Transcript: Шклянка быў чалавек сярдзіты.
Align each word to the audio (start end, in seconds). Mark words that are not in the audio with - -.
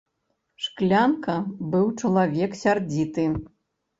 Шклянка 0.67 1.35
быў 1.75 1.85
чалавек 2.03 2.57
сярдзіты. 2.63 3.29